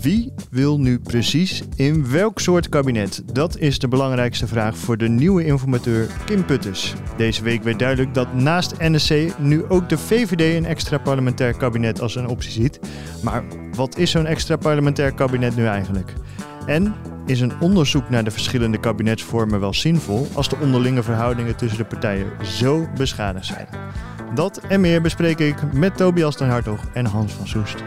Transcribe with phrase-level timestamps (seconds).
[0.00, 3.22] Wie wil nu precies in welk soort kabinet?
[3.32, 6.94] Dat is de belangrijkste vraag voor de nieuwe informateur Kim Putters.
[7.16, 12.00] Deze week werd duidelijk dat naast NSC nu ook de VVD een extra parlementair kabinet
[12.00, 12.80] als een optie ziet.
[13.22, 13.42] Maar
[13.74, 16.12] wat is zo'n extra parlementair kabinet nu eigenlijk?
[16.66, 16.94] En
[17.26, 21.84] is een onderzoek naar de verschillende kabinetsvormen wel zinvol als de onderlinge verhoudingen tussen de
[21.84, 23.66] partijen zo beschadigd zijn?
[24.34, 27.82] Dat en meer bespreek ik met Tobias den Hartog en Hans van Soest.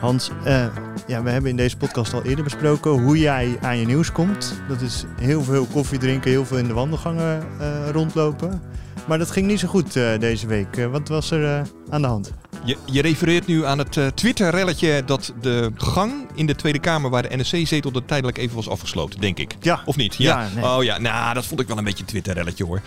[0.00, 0.66] Hans, uh,
[1.06, 4.60] ja, we hebben in deze podcast al eerder besproken hoe jij aan je nieuws komt.
[4.68, 8.62] Dat is heel veel koffie drinken, heel veel in de wandelgangen uh, rondlopen.
[9.06, 10.88] Maar dat ging niet zo goed uh, deze week.
[10.90, 12.32] wat was er aan de hand?
[12.64, 17.22] Je, je, refereert nu aan het Twitter-relletje dat de gang in de Tweede Kamer waar
[17.22, 19.54] de NSC-zetel er tijdelijk even was afgesloten, denk ik.
[19.60, 19.82] Ja.
[19.84, 20.14] Of niet?
[20.14, 20.40] Ja.
[20.40, 20.64] ja nee.
[20.64, 22.80] Oh ja, nou, dat vond ik wel een beetje een Twitter-relletje hoor.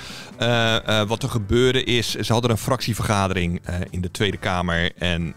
[1.07, 4.91] wat er gebeurde is, ze hadden een fractievergadering in de Tweede Kamer.
[4.97, 5.35] En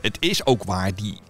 [0.00, 1.27] het is ook waar, die uh,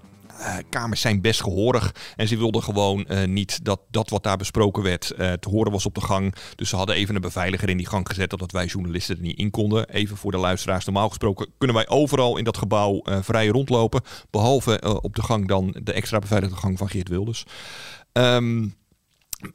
[0.68, 1.94] kamers zijn best gehorig.
[2.16, 5.72] En ze wilden gewoon uh, niet dat dat wat daar besproken werd uh, te horen
[5.72, 6.34] was op de gang.
[6.54, 9.38] Dus ze hadden even een beveiliger in die gang gezet, dat wij journalisten er niet
[9.38, 9.88] in konden.
[9.88, 10.84] Even voor de luisteraars.
[10.84, 14.02] Normaal gesproken kunnen wij overal in dat gebouw vrij rondlopen.
[14.30, 17.44] Behalve op de gang dan de extra beveiligde gang van Geert Wilders.
[18.12, 18.76] Um,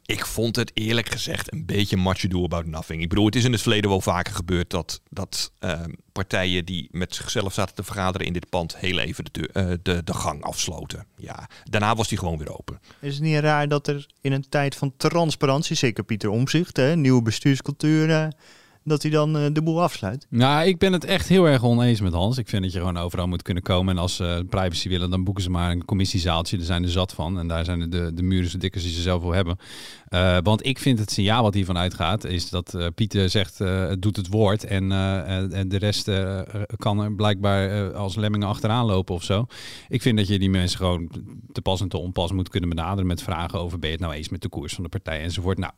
[0.04, 3.02] ik vond het eerlijk gezegd een beetje much ado about nothing.
[3.02, 5.80] Ik bedoel, het is in het verleden wel vaker gebeurd dat, dat uh,
[6.12, 10.04] partijen die met zichzelf zaten te vergaderen in dit pand heel even de, uh, de,
[10.04, 11.06] de gang afsloten.
[11.16, 12.80] Ja, daarna was die gewoon weer open.
[13.00, 17.22] Is het niet raar dat er in een tijd van transparantie, zeker Pieter Omzicht, nieuwe
[17.22, 18.26] bestuurscultuur, uh,
[18.84, 20.26] dat hij dan uh, de boel afsluit.
[20.30, 22.38] Nou, ik ben het echt heel erg oneens met Hans.
[22.38, 23.96] Ik vind dat je gewoon overal moet kunnen komen.
[23.96, 26.58] En als ze uh, privacy willen, dan boeken ze maar een commissiezaaltje.
[26.58, 27.38] Er zijn er zat van.
[27.38, 29.56] En daar zijn de, de muren zo dik als die ze zelf wil hebben.
[30.10, 34.16] Uh, want ik vind het signaal wat hiervan uitgaat, is dat Pieter zegt, het doet
[34.16, 34.64] het woord.
[34.64, 34.92] En,
[35.52, 36.10] en de rest
[36.76, 39.46] kan er blijkbaar als lemmingen achteraan lopen of zo.
[39.88, 41.10] Ik vind dat je die mensen gewoon
[41.52, 44.16] te pas en te onpas moet kunnen benaderen met vragen over, ben je het nou
[44.16, 45.58] eens met de koers van de partij enzovoort.
[45.58, 45.72] Nou,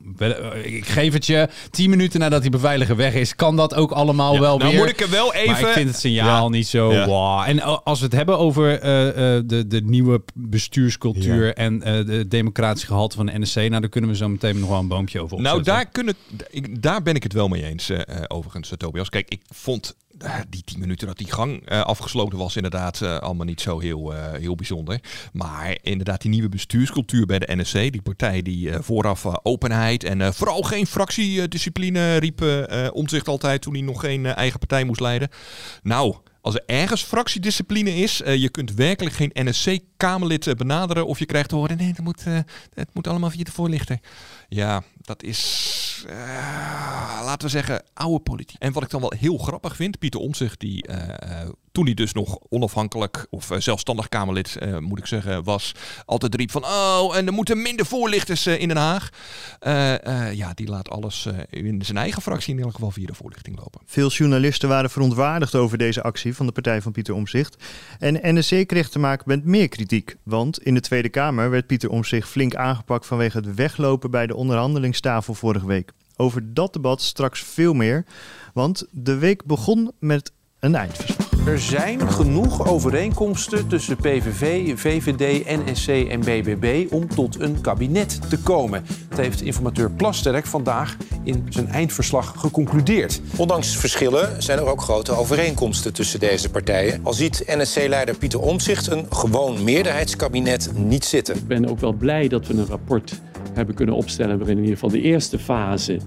[0.63, 4.35] ik geef het je tien minuten nadat die beveiliger weg is, kan dat ook allemaal
[4.35, 4.81] ja, wel nou weer.
[4.81, 5.51] moet ik er wel even...
[5.51, 6.51] Maar ik vind het signaal ja.
[6.51, 7.45] niet zo wow.
[7.47, 9.13] En als we het hebben over uh, uh,
[9.47, 14.11] de, de nieuwe bestuurscultuur en uh, de democratische gehalte van de NSC, nou dan kunnen
[14.11, 15.65] we zo meteen nog wel een boompje over opzetten.
[15.65, 16.15] Nou, daar, kunnen,
[16.81, 17.91] daar ben ik het wel mee eens,
[18.29, 19.09] overigens, Tobias.
[19.09, 19.95] Kijk, ik vond
[20.49, 24.13] die tien minuten dat die gang uh, afgesloten was, inderdaad uh, allemaal niet zo heel,
[24.13, 25.01] uh, heel bijzonder.
[25.33, 30.63] Maar inderdaad, die nieuwe bestuurscultuur bij de NSC, die partij die vooraf openheid en vooral
[30.63, 32.45] geen fractiediscipline riep
[32.93, 35.29] omzicht altijd toen hij nog geen eigen partij moest leiden.
[35.83, 41.49] Nou, als er ergens fractiediscipline is, je kunt werkelijk geen NSC-Kamerlid benaderen of je krijgt
[41.49, 42.39] te horen, nee, het moet, uh,
[42.75, 43.99] het moet allemaal via de voorlichter.
[44.49, 45.86] Ja, dat is,
[47.25, 48.57] laten we zeggen, oude politiek.
[48.59, 50.85] En wat ik dan wel heel grappig vind, Pieter Omtzigt, die
[51.73, 55.75] toen hij dus nog onafhankelijk of zelfstandig Kamerlid, moet ik zeggen, was,
[56.05, 59.09] altijd riep van, oh, en er moeten minder voorlichters in Den Haag.
[60.35, 63.81] ja, die laat alles in zijn eigen fractie in elk geval via de voorlichting lopen.
[63.87, 67.57] Veel journalisten waren verontwaardigd over deze actie van de partij van Pieter Omzicht.
[67.99, 70.17] En NSC kreeg te maken met meer kritiek.
[70.23, 74.37] Want in de Tweede Kamer werd Pieter Omzicht flink aangepakt vanwege het weglopen bij de
[74.37, 75.93] onderhandelingstafel vorige week.
[76.17, 78.05] Over dat debat straks veel meer.
[78.55, 81.26] Want de week begon met een eindverslag.
[81.47, 88.39] Er zijn genoeg overeenkomsten tussen PVV, VVD, NSC en BBB om tot een kabinet te
[88.39, 88.85] komen.
[89.09, 93.21] Dat heeft informateur Plasterk vandaag in zijn eindverslag geconcludeerd.
[93.37, 97.01] Ondanks verschillen zijn er ook grote overeenkomsten tussen deze partijen.
[97.03, 101.37] Al ziet NSC-leider Pieter Omtzigt een gewoon meerderheidskabinet niet zitten.
[101.37, 103.21] Ik ben ook wel blij dat we een rapport
[103.55, 106.01] hebben kunnen opstellen waarin in ieder geval de eerste fase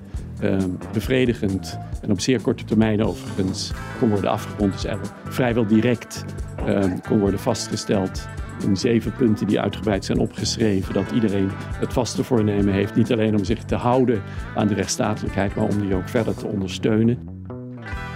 [0.93, 4.81] bevredigend en op zeer korte termijn overigens kon worden afgerond.
[4.81, 4.85] Dus
[5.23, 6.25] vrijwel direct
[6.67, 8.27] uh, kon worden vastgesteld
[8.63, 10.93] in zeven punten die uitgebreid zijn opgeschreven.
[10.93, 14.21] Dat iedereen het vaste voornemen heeft, niet alleen om zich te houden
[14.55, 17.17] aan de rechtsstatelijkheid, maar om die ook verder te ondersteunen.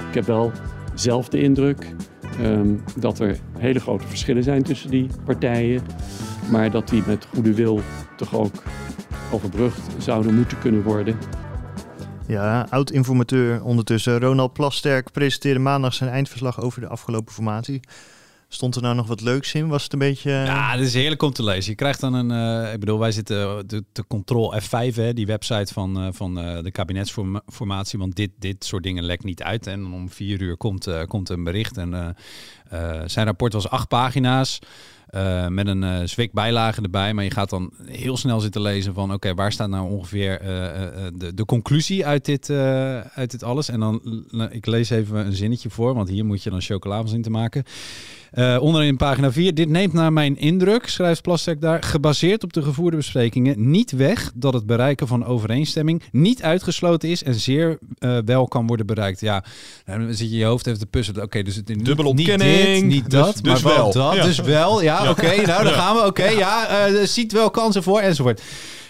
[0.08, 0.52] Ik heb wel
[0.94, 1.96] zelf de indruk
[2.42, 5.82] um, dat er hele grote verschillen zijn tussen die partijen,
[6.52, 7.82] maar dat die met goede wil
[8.16, 8.64] toch ook
[9.32, 11.16] overbrugd zouden moeten kunnen worden.
[12.28, 17.80] Ja, oud-informateur ondertussen Ronald Plasterk presenteerde maandag zijn eindverslag over de afgelopen formatie.
[18.48, 19.68] Stond er nou nog wat leuks in?
[19.68, 20.32] Was het een beetje...
[20.32, 21.70] Ja, het is heerlijk om te lezen.
[21.72, 22.32] Je krijgt dan een...
[22.66, 26.40] eh, ik bedoel, wij zitten de, de Control F5, hè, die website van, eh, van
[26.40, 28.00] eh, de kabinetsformatie.
[28.00, 29.68] Want dit, dit soort dingen lekt niet uit.
[29.68, 31.78] En om vier uur komt, eh, komt een bericht.
[31.78, 32.10] En eh,
[32.70, 34.60] eh, zijn rapport was acht pagina's.
[35.14, 37.14] Eh, met een eh zwik bijlage erbij.
[37.14, 39.14] Maar je gaat dan heel snel zitten lezen van...
[39.14, 40.48] oké, waar staat nou ongeveer eh,
[41.16, 42.50] de, de conclusie uit dit,
[43.14, 43.70] uit dit alles?
[43.70, 44.02] En dan,
[44.52, 45.94] ik lees even een zinnetje voor...
[45.94, 47.64] want hier moet je dan chocola van zien te maken.
[48.60, 49.54] Onderin pagina 4.
[49.54, 54.32] Dit neemt naar mijn indruk, schrijft Plastek daar, gebaseerd op de gevoerde besprekingen, niet weg
[54.36, 57.80] dat het bereiken van overeenstemming niet uitgesloten is en zeer
[58.26, 59.20] wel kan worden bereikt.
[59.20, 59.44] Ja,
[59.86, 61.24] dan zit je je hoofd even te puzzelen.
[61.24, 63.92] Oké, dus het niet, Dubbele niet dit, niet dus- dat, dus maar wel wel.
[63.92, 64.24] dat, Ja.
[64.24, 64.82] dus wel.
[64.82, 66.06] Ja, oké, nou dan gaan we.
[66.06, 68.42] Oké, ja, eh, ziet wel kansen voor enzovoort.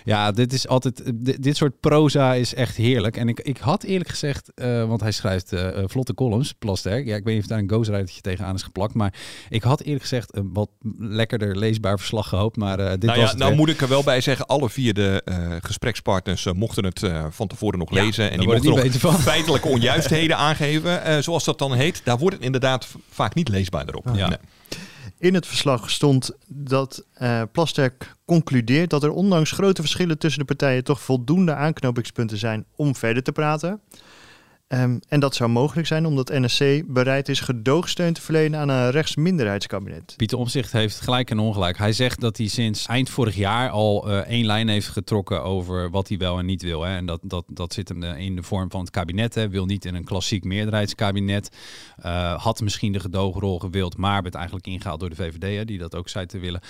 [0.06, 1.01] Ja, dit is altijd.
[1.15, 3.18] Dit, dit soort proza is echt heerlijk.
[3.18, 7.06] En ik, ik had eerlijk gezegd, eh, want hij schrijft eh, eh, vlotte columns, Plasterk.
[7.06, 8.94] Ja, ik weet niet of daar een ghostwritertje tegenaan is geplakt.
[8.94, 9.13] Maar
[9.50, 10.69] ik had eerlijk gezegd een wat
[11.00, 12.57] lekkerder leesbaar verslag gehoopt.
[12.57, 13.59] Maar eh, dit nou was ja, nou weer.
[13.59, 17.25] moet ik er wel bij zeggen, alle vier de eh, gesprekspartners eh, mochten het eh,
[17.30, 18.24] van tevoren nog Ja, lezen.
[18.24, 19.19] En daar die mochten nog van.
[19.19, 22.01] feitelijke onjuistheden aangeven, eh, zoals dat dan heet.
[22.04, 24.06] Daar wordt het inderdaad vaak niet leesbaar erop.
[24.13, 24.27] Ja.
[24.27, 24.38] Nee.
[25.24, 30.48] In het verslag stond dat eh Plasterk concludeert dat er ondanks grote verschillen tussen de
[30.48, 33.81] partijen toch voldoende aanknopingspunten zijn om verder te praten.
[34.74, 38.92] Ehm, en dat zou mogelijk zijn omdat NSC bereid is gedoogsteun te verlenen aan een
[38.92, 40.14] rechtsminderheidskabinet.
[40.18, 41.78] Pieter Omzicht heeft gelijk en ongelijk.
[41.78, 45.90] Hij zegt dat hij sinds eind vorig jaar al eh, één lijn heeft getrokken over
[45.90, 46.84] wat hij wel en niet wil.
[46.84, 46.96] Hè.
[46.96, 49.36] En dat, dat, dat zit hem eh, in de vorm van het kabinet.
[49.36, 49.50] Hè.
[49.50, 51.50] Wil niet in een klassiek meerderheidskabinet.
[51.98, 55.78] Eh, had misschien de gedoogrol gewild, maar werd eigenlijk ingehaald door de VVD, hè, die
[55.78, 56.62] dat ook zei te willen.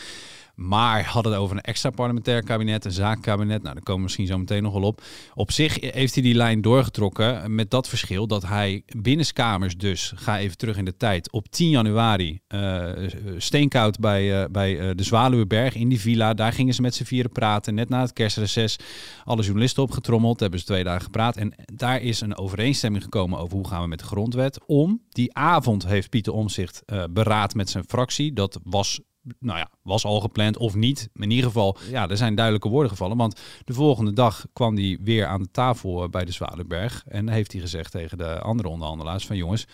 [0.56, 3.62] Maar had het over een extra parlementair kabinet, een zaakkabinet.
[3.62, 5.02] Nou, daar komen we misschien zo meteen nog wel op.
[5.34, 10.40] Op zich heeft hij die lijn doorgetrokken met dat verschil dat hij binnenskamers dus, ga
[10.40, 12.92] even terug in de tijd, op 10 januari eh,
[13.38, 16.34] steenkoud bij, eh, bij eh, de Zwaluweberg in die villa.
[16.34, 18.78] Daar gingen ze met z'n vieren praten, net na het kerstreces.
[19.24, 21.38] Alle journalisten opgetrommeld, hebben ze twee dagen gepraat.
[21.38, 25.02] En daar is een overeenstemming gekomen over hoe gaan we met de grondwet om.
[25.10, 28.34] Die avond heeft Pieter Omzicht beraad met zijn fractie.
[28.34, 29.00] Dat was
[29.40, 31.10] nou ja, was al gepland of niet.
[31.14, 33.18] In ieder geval, ja, er zijn duidelijke woorden gevallen.
[33.18, 37.04] Want de volgende dag kwam hij weer aan de tafel eh, bij de Zwalenberg.
[37.08, 39.68] En heeft hij gezegd tegen de andere onderhandelaars van jongens,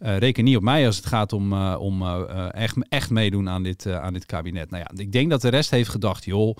[0.00, 3.48] eh, reken niet op mij als het gaat om, eh, om eh, echt, echt meedoen
[3.48, 4.70] aan dit, aan dit kabinet.
[4.70, 6.56] Nou ja, ik denk dat de rest heeft gedacht, joh,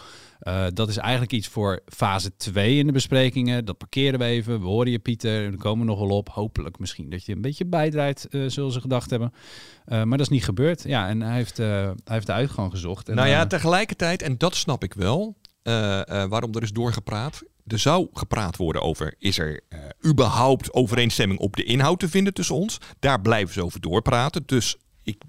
[0.73, 3.65] dat is eigenlijk iets voor fase 2 in de besprekingen.
[3.65, 4.61] Dat parkeren we even.
[4.61, 6.29] We horen je Pieter, er komen we nog wel op.
[6.29, 9.33] Hopelijk misschien dat je een beetje bijdraait, zullen ze gedacht hebben.
[9.85, 10.83] Maar dat is niet gebeurd.
[10.83, 13.09] Ja, en hij heeft, hij heeft de uitgang gezocht.
[13.09, 15.37] En, Nou ja, tegelijkertijd, en dat snap ik wel,
[16.29, 17.43] waarom er is doorgepraat.
[17.71, 22.35] Er zou gepraat worden over, is er eh, überhaupt overeenstemming op de inhoud te vinden
[22.35, 22.79] tussen ons?
[22.99, 24.43] Daar blijven ze over doorpraten.
[24.47, 25.23] Dus ik,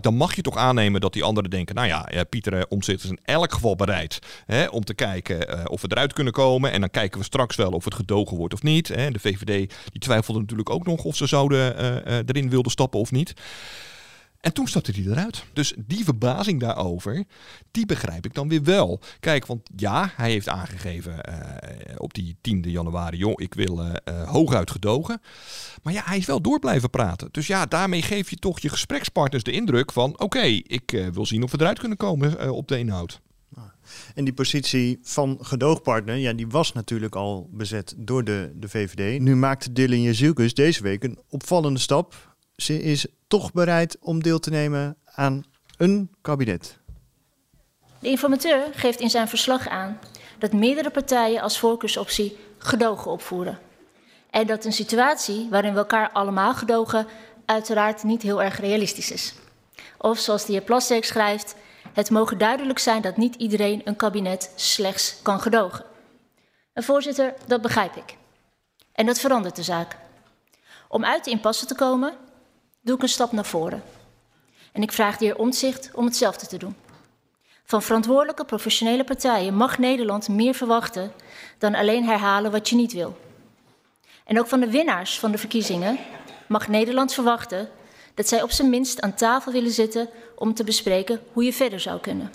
[0.00, 3.04] dan mag je toch aannemen dat die anderen denken, nou ja, eh, Pieter eh, Omtzigt
[3.04, 6.72] is in elk geval bereid hè, om te kijken of we eruit kunnen komen.
[6.72, 8.88] En dan kijken we straks wel of het gedogen wordt of niet.
[8.88, 9.10] Hè.
[9.10, 13.10] De VVD die twijfelde natuurlijk ook nog of ze zouden eh, erin wilden stappen of
[13.10, 13.34] niet.
[14.46, 15.44] En toen stapte hij eruit.
[15.52, 17.24] Dus die verbazing daarover,
[17.70, 19.00] die begrijp ik dan weer wel.
[19.20, 23.94] Kijk, want ja, hij heeft aangegeven eh, op die 10 januari, joh, ik wil eh,
[24.04, 25.20] eh, hooguit gedogen.
[25.82, 27.28] Maar ja, hij is wel door blijven praten.
[27.30, 31.42] Dus ja, daarmee geef je toch je gesprekspartners de indruk van, oké, ik wil zien
[31.42, 33.20] of we eruit kunnen komen op de inhoud.
[34.14, 39.20] En die positie van gedoogpartner, ja, die was natuurlijk al bezet door de, de VVD.
[39.20, 42.35] Nu maakte Dylan Jezielkus deze week een opvallende stap.
[42.56, 45.44] Ze is toch bereid om deel te nemen aan
[45.76, 46.78] een kabinet.
[48.00, 49.98] De informateur geeft in zijn verslag aan
[50.38, 53.58] dat meerdere partijen als voorkeursoptie gedogen opvoeren.
[54.30, 57.06] En dat een situatie waarin we elkaar allemaal gedogen
[57.44, 59.34] uiteraard niet heel erg realistisch is.
[59.98, 61.54] Of zoals de heer schrijft,
[61.92, 65.84] het mogen duidelijk zijn dat niet iedereen een kabinet slechts kan gedogen.
[66.72, 68.16] En voorzitter, dat begrijp ik.
[68.92, 69.96] En dat verandert de zaak.
[70.88, 72.14] Om uit de impasse te komen,
[72.86, 73.82] doe ik een stap naar voren.
[74.72, 76.76] En ik vraag de heer Omtzigt om hetzelfde te doen.
[77.64, 81.12] Van verantwoordelijke professionele partijen mag Nederland meer verwachten
[81.58, 83.16] dan alleen herhalen wat je niet wil.
[84.24, 85.98] En ook van de winnaars van de verkiezingen
[86.48, 87.68] mag Nederland verwachten
[88.14, 91.80] dat zij op zijn minst aan tafel willen zitten om te bespreken hoe je verder
[91.80, 92.32] zou kunnen.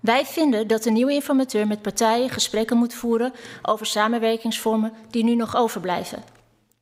[0.00, 3.32] Wij vinden dat de nieuwe informateur met partijen gesprekken moet voeren
[3.62, 6.24] over samenwerkingsvormen die nu nog overblijven.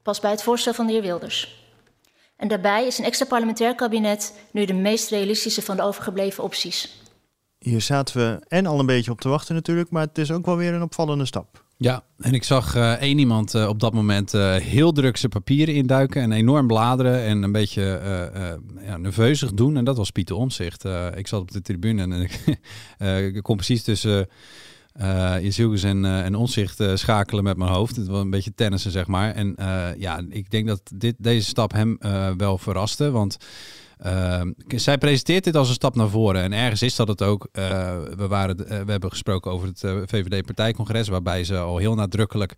[0.03, 1.65] Pas bij het voorstel van de heer Wilders.
[2.37, 7.03] En daarbij is een extra parlementair kabinet nu de meest realistische van de overgebleven opties.
[7.59, 10.47] hier zaten we en al een beetje op te wachten natuurlijk, maar het is ook
[10.47, 11.65] wel weer een opvallende stap.
[11.79, 15.33] Ja, en ik zag uh, één iemand uh, op dat moment uh, heel druk zijn
[15.33, 18.01] papieren induiken en enorm bladeren en een beetje
[18.81, 19.77] ja, nerveuzig doen.
[19.77, 20.85] En dat was Pieter Omzicht.
[21.15, 22.29] ik zat op de tribune en
[23.35, 24.29] ik kon precies tussen
[25.01, 27.97] uh, Jezielgus en, en Onzicht schakelen met mijn hoofd.
[27.97, 29.35] Het was een beetje tennissen, zeg maar.
[29.35, 29.55] En
[29.99, 31.99] ja, ik denk dat dit, deze stap hem
[32.37, 33.37] wel verraste, want...
[34.05, 36.43] Uh, zij presenteert dit als een stap naar voren.
[36.43, 37.49] En ergens is dat het ook.
[37.53, 37.65] Uh,
[38.17, 42.55] we, waren, uh, we hebben gesproken over het VVD-partijcongres, waarbij ze al heel nadrukkelijk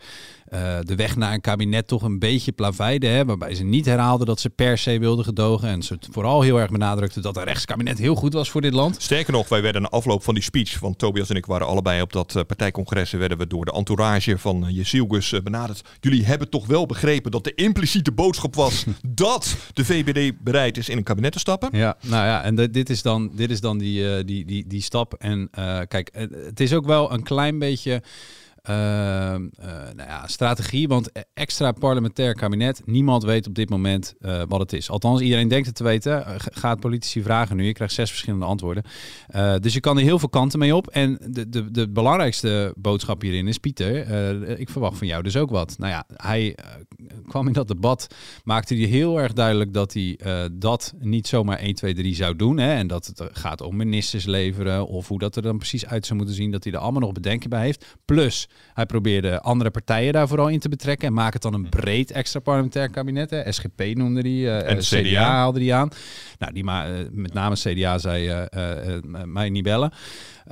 [0.81, 3.07] de weg naar een kabinet toch een beetje plaveide.
[3.07, 5.69] Hè, waarbij ze niet herhaalden dat ze per se wilden gedogen.
[5.69, 9.03] En ze vooral heel erg benadrukte dat een rechtskabinet heel goed was voor dit land.
[9.03, 12.03] Sterker nog, wij werden na afloop van die speech, want Tobias en ik waren allebei
[12.03, 15.83] op dat partijcongres, werden we door de entourage van Jezielgus benaderd.
[16.01, 20.89] Jullie hebben toch wel begrepen dat de impliciete boodschap was dat de VVD bereid is
[20.89, 21.69] in een kabinet te stappen.
[21.73, 24.83] Ja, nou ja, en dit is dan, dit is dan die, uh, die, die, die
[24.83, 25.15] stap.
[25.15, 28.03] En uh, kijk, het is ook wel een klein beetje
[28.71, 28.75] uh,
[29.95, 30.89] nou ja, strategie.
[30.89, 34.91] Want e- extra parlementair kabinet, niemand weet op dit moment uh, wat het is.
[34.91, 36.25] Althans, iedereen denkt het te weten.
[36.37, 37.65] gaat politici vragen nu.
[37.65, 38.83] Je krijgt zes verschillende antwoorden.
[39.61, 40.87] Dus je kan er heel veel kanten mee op.
[40.87, 45.51] En de, de, de belangrijkste boodschap hierin is, Pieter, ik verwacht van jou dus ook
[45.51, 45.79] wat.
[45.79, 46.57] Nou ja, hij
[47.27, 50.19] kwam in dat debat, maakte hij heel erg duidelijk dat hij
[50.53, 52.59] dat niet zomaar 1, 2, 3 zou doen.
[52.59, 56.07] Hè, en dat het gaat om ministers leveren of hoe dat er dan precies uit
[56.07, 56.51] zou moeten zien.
[56.51, 57.97] Dat hij er allemaal nog bedenken bij heeft.
[58.05, 61.69] Plus, hij probeerde andere partijen daar vooral in te betrekken en maak het dan een
[61.69, 63.31] breed extra parlementair kabinet.
[63.31, 63.53] Hè.
[63.53, 65.89] SGP noemde die, uh, en de CDA, CDA haalde die aan.
[66.39, 68.47] Nou, die maar uh, met name CDA zei
[69.25, 69.93] mij niet bellen.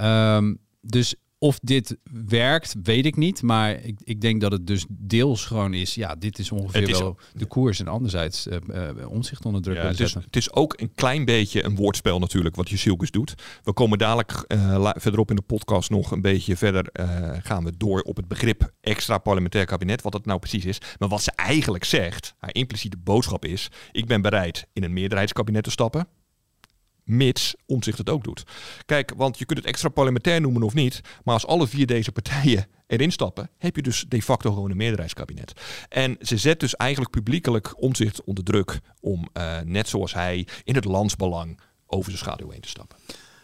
[0.00, 1.14] Um, dus
[1.46, 3.42] of dit werkt, weet ik niet.
[3.42, 5.94] Maar ik, ik denk dat het dus deels gewoon is.
[5.94, 7.80] Ja, dit is ongeveer is, wel de koers.
[7.80, 8.56] En anderzijds uh,
[8.98, 12.18] uh, onzicht onder druk ja, het is, het is ook een klein beetje een woordspel
[12.18, 13.34] natuurlijk, wat Jezielkus doet.
[13.62, 16.88] We komen dadelijk uh, verderop in de podcast nog een beetje verder.
[17.42, 20.02] gaan we door op het begrip extra parlementair kabinet.
[20.02, 20.78] Wat dat nou precies is.
[20.98, 23.68] Maar wat ze eigenlijk zegt, haar impliciete boodschap is.
[23.92, 26.08] Ik ben bereid in een meerderheidskabinet te stappen
[27.06, 28.42] mits Omzicht het ook doet.
[28.86, 32.12] Kijk, want je kunt het extra parlementair noemen of niet, maar als alle vier deze
[32.12, 35.52] partijen erin stappen, heb je dus de facto gewoon een meerderheidskabinet.
[35.88, 40.74] En ze zet dus eigenlijk publiekelijk Omzicht onder druk om, uh, net zoals hij, in
[40.74, 42.98] het landsbelang over zijn schaduw heen te stappen.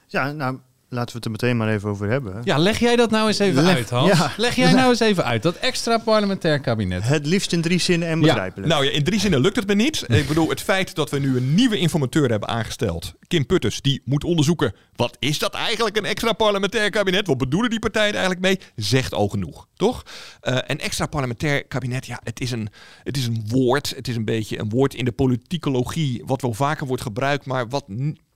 [0.07, 0.59] Ja, nou,
[0.93, 2.41] Laten we het er meteen maar even over hebben.
[2.45, 4.19] Ja, leg jij dat nou eens even uit, Hans.
[4.19, 4.33] Ja.
[4.37, 7.03] Leg jij nou eens even uit, dat extra parlementair kabinet.
[7.03, 8.69] Het liefst in drie zinnen en begrijpelijk.
[8.69, 8.75] Ja.
[8.75, 10.05] Nou ja, in drie zinnen lukt het me niet.
[10.09, 14.03] Ik bedoel, het feit dat we nu een nieuwe informateur hebben aangesteld, Kim Putters, die
[14.05, 17.27] moet onderzoeken, wat is dat eigenlijk, een extra parlementair kabinet?
[17.27, 18.61] Wat bedoelen die partijen eigenlijk mee?
[18.77, 20.03] Zegt al genoeg, toch?
[20.43, 22.69] Uh, een extra parlementair kabinet, ja, het is, een,
[23.03, 23.93] het is een woord.
[23.97, 27.69] Het is een beetje een woord in de politicologie, wat wel vaker wordt gebruikt, maar
[27.69, 27.85] wat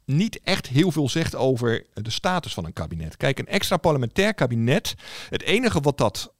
[0.06, 3.16] niet echt heel veel zegt over de status van een kabinet.
[3.16, 4.94] Kijk, een extra parlementair kabinet,
[5.28, 6.34] het enige wat dat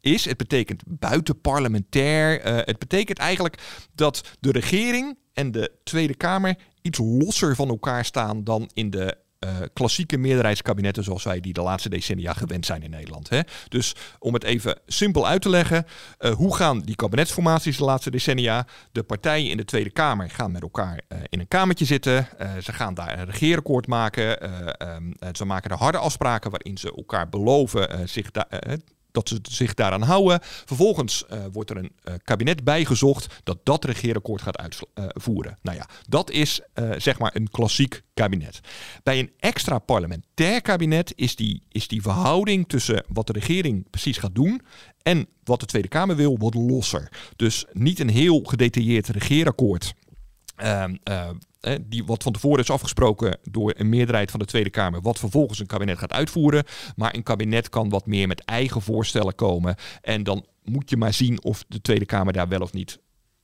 [0.00, 2.46] is, het betekent buitenparlementair.
[2.46, 8.04] Uh, het betekent eigenlijk dat de regering en de Tweede Kamer iets losser van elkaar
[8.04, 12.82] staan dan in de uh, klassieke meerderheidskabinetten zoals wij die de laatste decennia gewend zijn
[12.82, 13.28] in Nederland.
[13.28, 13.40] Hè?
[13.68, 15.86] Dus om het even simpel uit te leggen,
[16.20, 18.66] uh, hoe gaan die kabinetsformaties de laatste decennia?
[18.92, 22.28] De partijen in de Tweede Kamer gaan met elkaar uh, in een kamertje zitten.
[22.62, 24.50] ze gaan daar een regeerakkoord maken.
[24.94, 28.78] Um, ze maken er harde afspraken waarin ze elkaar beloven zich daar
[29.18, 30.38] dat ze zich daaraan houden.
[30.42, 35.52] Vervolgens uh, wordt er een uh, kabinet bijgezocht dat dat regeerakkoord gaat uitvoeren.
[35.52, 36.60] Uh, nou ja, dat is
[36.96, 38.60] zeg maar een klassiek kabinet.
[39.02, 44.18] Bij een extra parlementair kabinet is die, is die verhouding tussen wat de regering precies
[44.18, 44.62] gaat doen
[45.02, 47.12] en wat de Tweede Kamer wil, wat losser.
[47.36, 49.94] Dus niet een heel gedetailleerd regeerakkoord.
[50.62, 55.00] Uh, uh, die wat van tevoren is afgesproken door een meerderheid van de Tweede Kamer,
[55.00, 56.64] wat vervolgens een kabinet gaat uitvoeren.
[56.96, 59.74] Maar een kabinet kan wat meer met eigen voorstellen komen.
[60.00, 62.98] En dan moet je maar zien of de Tweede Kamer daar wel of niet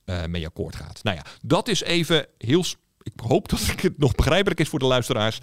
[0.05, 1.03] uh, mee akkoord gaat.
[1.03, 2.63] Nou ja, dat is even heel.
[3.01, 5.39] Ik hoop dat het nog begrijpelijk is voor de luisteraars.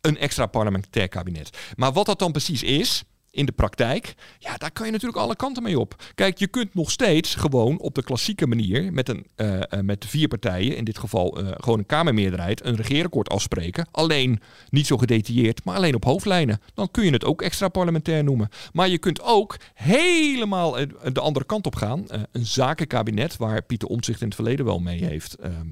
[0.00, 1.58] Een extra parlementair kabinet.
[1.76, 3.04] Maar wat dat dan precies is
[3.36, 6.04] in de praktijk, ja, daar kan je natuurlijk alle kanten mee op.
[6.14, 10.28] Kijk, je kunt nog steeds gewoon op de klassieke manier met, een, uh, met vier
[10.28, 13.88] partijen, in dit geval uh, gewoon een Kamermeerderheid, een regeerakkoord afspreken.
[13.90, 14.40] Alleen
[14.70, 16.60] niet zo gedetailleerd, maar alleen op hoofdlijnen.
[16.74, 18.48] Dan kun je het ook extra parlementair noemen.
[18.72, 20.72] Maar je kunt ook helemaal
[21.12, 22.04] de andere kant op gaan.
[22.08, 25.68] Uh, een zakenkabinet, waar Pieter Omtzigt in het verleden wel mee heeft ehm,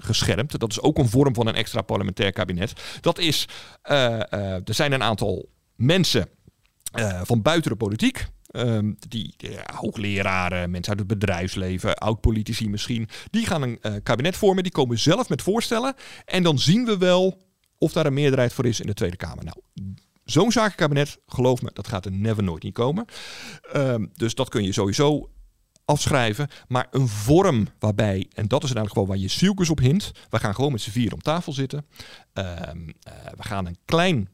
[0.00, 0.58] geschermd.
[0.58, 2.72] Dat is ook een vorm van een extra parlementair kabinet.
[3.00, 3.48] Dat is,
[3.82, 5.48] er zijn een aantal
[5.78, 6.28] mensen
[6.98, 8.26] uh, van buiten de politiek.
[8.50, 9.34] Um, die
[9.74, 14.62] hoogleraren, mensen uit het bedrijfsleven, oud-politici misschien, die gaan een uh, kabinet vormen.
[14.62, 15.94] Die komen zelf met voorstellen.
[16.24, 17.42] En dan zien we wel
[17.78, 19.44] of daar een meerderheid voor is in de Tweede Kamer.
[19.44, 19.56] Nou,
[20.24, 23.04] zo'n zakenkabinet, geloof me, dat gaat er never nooit niet komen.
[23.72, 25.30] Ehm, dus dat kun je sowieso
[25.84, 26.48] afschrijven.
[26.68, 30.12] Maar een vorm waarbij, en dat is uiteindelijk gewoon waar je zielkes op hint.
[30.30, 31.86] We gaan gewoon met z'n vier om tafel zitten.
[32.32, 34.28] Ehm, eh, we gaan een klein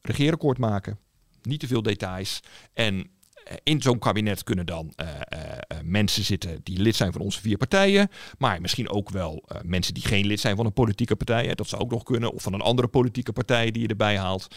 [0.00, 0.98] regeerakkoord maken.
[1.42, 2.40] Niet te veel details.
[2.72, 3.10] En
[3.44, 7.40] eh, in zo'n kabinet kunnen dan uh, uh, mensen zitten die lid zijn van onze
[7.40, 8.08] vier partijen.
[8.38, 11.54] Maar misschien ook wel mensen die geen lid zijn van een politieke partij.
[11.54, 12.32] Dat zou ook nog kunnen.
[12.32, 14.56] Of van een andere politieke partij die je erbij haalt.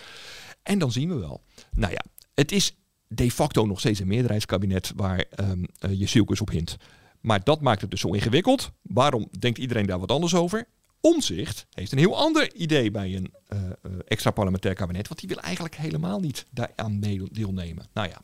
[0.63, 1.43] En dan zien we wel.
[1.71, 2.75] Nou ja, het is
[3.07, 6.77] de facto nog steeds een meerderheidskabinet waar um, je zielkes op hint.
[7.21, 8.71] Maar dat maakt het dus zo ingewikkeld.
[8.81, 10.67] Waarom denkt iedereen daar wat anders over?
[11.01, 13.60] Omzicht heeft een heel ander idee bij een uh,
[14.08, 15.08] extra parlementair kabinet.
[15.08, 17.00] Want die wil eigenlijk helemaal niet daaraan
[17.31, 17.86] deelnemen.
[17.93, 18.22] Nou ja,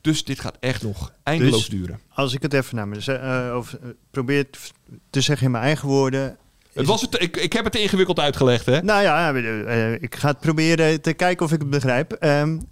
[0.00, 2.00] dus dit gaat echt nog eindeloos Dus, duren.
[2.08, 3.78] Als ik het even naar me uh, over,
[4.10, 4.46] probeer
[5.10, 6.38] te zeggen in mijn eigen woorden.
[6.72, 8.82] Het was het, ik, ik heb het te ingewikkeld uitgelegd, hè?
[8.82, 9.30] Nou ja,
[10.00, 12.16] ik ga het proberen te kijken of ik het begrijp.
[12.20, 12.68] Um,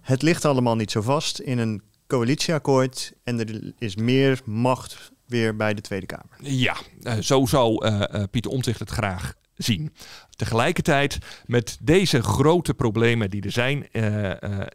[0.00, 5.56] het ligt allemaal niet zo vast in een coalitieakkoord en er is meer macht weer
[5.56, 6.36] bij de Tweede Kamer.
[6.40, 9.92] Ja, uh, zo zou uh, uh, Pieter Omtzigt het graag zien.
[10.30, 13.90] Tegelijkertijd met deze grote problemen die er zijn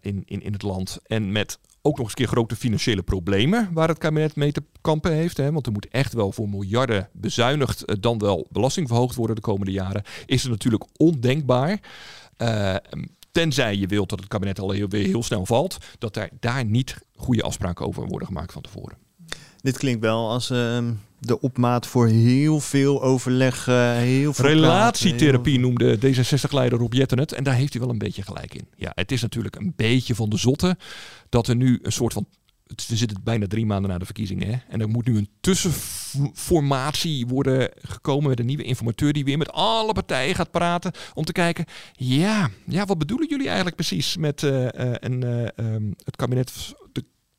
[0.02, 3.88] in, in, in het land en met ook nog eens keer grote financiële problemen waar
[3.88, 5.38] het kabinet mee te kampen heeft.
[5.38, 9.42] Hè, want er moet echt wel voor miljarden bezuinigd, dan wel belasting verhoogd worden de
[9.42, 10.04] komende jaren.
[10.26, 11.80] Is het natuurlijk ondenkbaar.
[13.32, 16.66] Tenzij je wilt dat het kabinet al heel, weer heel snel valt, dat er daar
[16.66, 18.98] niet goede afspraken over worden gemaakt van tevoren.
[19.62, 20.78] Dit klinkt wel als uh,
[21.20, 25.62] de opmaat voor heel veel overleg, uh, heel veel Relatietherapie heel...
[25.62, 27.32] noemde D66-leider Rob Jetten het.
[27.32, 28.68] En daar heeft hij wel een beetje gelijk in.
[28.76, 30.78] Ja, het is natuurlijk een beetje van de zotte
[31.30, 32.26] dat er nu een soort van
[32.88, 34.48] we zitten bijna drie maanden na de verkiezingen.
[34.48, 34.58] Hè?
[34.68, 39.52] En er moet nu een tussenformatie worden gekomen met een nieuwe informateur die weer met
[39.52, 40.92] alle partijen gaat praten.
[41.14, 45.74] Om te kijken, ja, ja wat bedoelen jullie eigenlijk precies met uh, uh, een, uh,
[45.74, 46.74] um, het kabinet,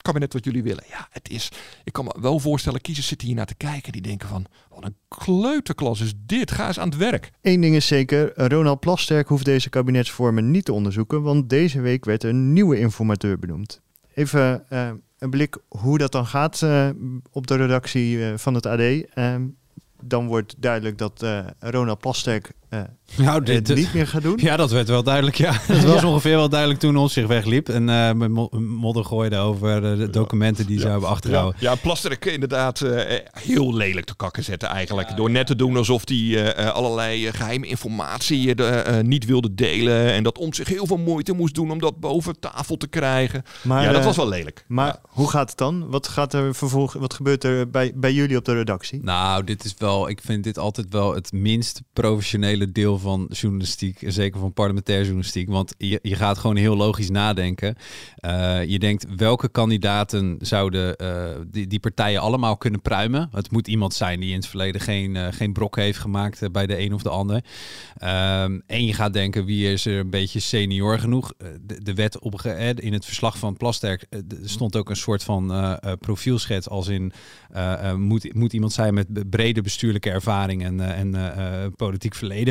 [0.02, 0.84] kabinet wat jullie willen?
[0.88, 1.48] Ja, het is,
[1.84, 3.92] ik kan me wel voorstellen, kiezers zitten hier naar te kijken.
[3.92, 7.30] Die denken van, wat een kleuterklas is dit, ga eens aan het werk.
[7.42, 11.22] Eén ding is zeker, Ronald Plasterk hoeft deze kabinetsvormen niet te onderzoeken.
[11.22, 13.80] Want deze week werd een nieuwe informateur benoemd.
[14.14, 14.64] Even
[15.20, 16.88] een blik hoe dat dan gaat uh,
[17.32, 18.80] op de redactie uh, van het AD.
[18.80, 19.34] Uh,
[20.02, 21.26] dan wordt duidelijk dat
[21.58, 22.52] Ronald Plasterk
[23.16, 24.38] nou, dit, het niet meer gaat doen.
[24.42, 25.36] Ja, dat werd wel duidelijk.
[25.36, 26.08] Ja, dat was ja.
[26.08, 28.30] ongeveer wel duidelijk toen ons zich wegliep en uh, met
[28.60, 30.82] modder gooide over de documenten die ja.
[30.82, 31.56] ze hebben achterhouden.
[31.60, 35.08] Ja, ja Plasterk inderdaad uh, heel lelijk te kakken zetten eigenlijk.
[35.08, 38.54] Ja, Door net te doen alsof hij uh, allerlei geheime informatie
[39.02, 42.40] niet wilde delen en dat om zich heel veel moeite moest doen om dat boven
[42.40, 43.42] tafel te krijgen.
[43.62, 44.64] Maar, ja, dat was wel lelijk.
[44.68, 45.88] Maar hoe gaat het dan?
[45.88, 46.92] Wat gaat er vervolg?
[46.92, 49.00] Wat gebeurt er bij, bij jullie op de redactie?
[49.02, 50.08] Nou, dit is wel.
[50.08, 55.48] Ik vind dit altijd wel het minst professionele deel van journalistiek, zeker van parlementaire journalistiek.
[55.48, 57.76] Want je, je gaat gewoon heel logisch nadenken.
[58.24, 63.28] Uh, je denkt welke kandidaten zouden uh, die, die partijen allemaal kunnen pruimen.
[63.32, 66.66] Het moet iemand zijn die in het verleden geen, uh, geen brok heeft gemaakt bij
[66.66, 67.36] de een of de ander.
[67.36, 71.32] Um, en je gaat denken wie is er een beetje senior genoeg.
[71.66, 72.42] De, de wet op
[72.74, 74.06] in het verslag van Plasterk
[74.44, 77.12] stond ook een soort van profielschets als in
[77.96, 82.49] moet, moet iemand zijn met brede bestuurlijke ervaring en, en politiek verleden.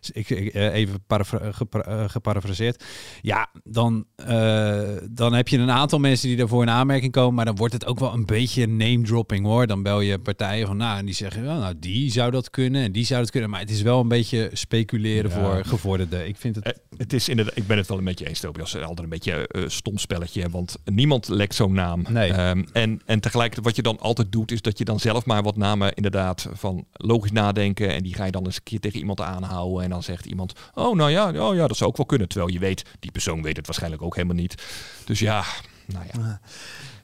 [0.00, 2.84] Dus ik, ik even parafra gepara geparafraseerd.
[3.20, 4.80] Ja, dan, uh,
[5.10, 7.34] dan heb je een aantal mensen die daarvoor in aanmerking komen.
[7.34, 9.66] Maar dan wordt het ook wel een beetje name dropping hoor.
[9.66, 12.82] Dan bel je partijen van nou en die zeggen oh, nou die zou dat kunnen
[12.82, 13.50] en die zou dat kunnen.
[13.50, 15.36] Maar het is wel een beetje speculeren ja.
[15.36, 16.28] voor gevorderden.
[16.28, 16.66] Ik vind het.
[16.66, 17.56] Uh, het is inderdaad.
[17.56, 18.76] Ik ben het wel een beetje eens, Tobias.
[18.76, 22.04] Altijd een beetje uh, stom spelletje, want niemand lekt zo'n naam.
[22.08, 22.48] Nee.
[22.48, 25.42] Um, en en tegelijkertijd wat je dan altijd doet is dat je dan zelf maar
[25.42, 28.98] wat namen inderdaad van logisch nadenken en die ga je dan eens een keer tegen
[28.98, 32.06] iemand aanhouden en dan zegt iemand, oh nou ja, oh ja, dat zou ook wel
[32.06, 32.28] kunnen.
[32.28, 34.62] Terwijl je weet, die persoon weet het waarschijnlijk ook helemaal niet.
[35.04, 35.44] Dus ja,
[35.86, 36.40] nou ja.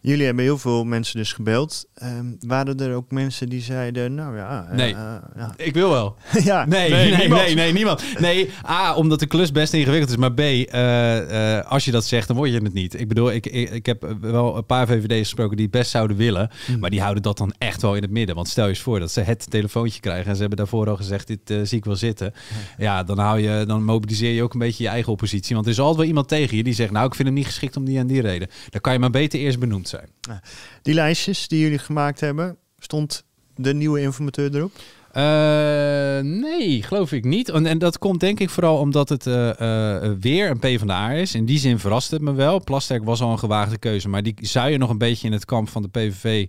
[0.07, 1.89] Jullie hebben heel veel mensen dus gebeld.
[2.03, 4.69] Um, waren er ook mensen die zeiden, nou ja...
[4.73, 4.99] Nee, uh,
[5.37, 5.55] ja.
[5.57, 6.17] ik wil wel.
[6.45, 6.67] ja.
[6.67, 7.43] Nee, nee, nee, niemand.
[7.43, 8.05] nee, nee, niemand.
[8.19, 10.17] Nee, A, omdat de klus best ingewikkeld is.
[10.17, 13.01] Maar B, uh, uh, als je dat zegt, dan word je het niet.
[13.01, 16.17] Ik bedoel, ik, ik, ik heb wel een paar VVD's gesproken die het best zouden
[16.17, 16.51] willen.
[16.67, 16.79] Mm.
[16.79, 18.35] Maar die houden dat dan echt wel in het midden.
[18.35, 20.27] Want stel je eens voor dat ze het telefoontje krijgen...
[20.27, 22.33] en ze hebben daarvoor al gezegd, dit zie ik wel zitten.
[22.79, 22.85] Ja.
[22.85, 25.55] ja, dan, hou je, dan mobiliseer je ook een beetje je eigen oppositie.
[25.55, 26.91] Want er is altijd wel iemand tegen je die zegt...
[26.91, 28.49] nou, ik vind hem niet geschikt om die en die reden.
[28.71, 30.41] Dan kan je maar beter eerst benoemd zijn.
[30.83, 34.73] Die lijstjes die jullie gemaakt hebben, stond de nieuwe informateur erop?
[35.17, 37.49] Uh, nee, geloof ik niet.
[37.49, 41.35] En, en, dat komt denk ik vooral omdat het uh, uh, weer een PvdA is.
[41.35, 42.65] In die zin verrast het me wel.
[42.65, 45.45] Plasterk was al een gewaagde keuze, maar die zou je nog een beetje in het
[45.45, 46.49] kamp van de PVV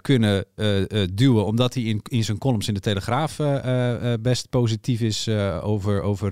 [0.00, 0.44] kunnen
[1.14, 1.46] duwen.
[1.46, 3.36] Omdat hij in, in zijn columns in de Telegraaf
[4.20, 5.28] best positief is
[5.62, 6.30] over, over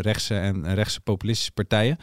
[0.00, 1.98] rechtse en rechtse populistische partijen.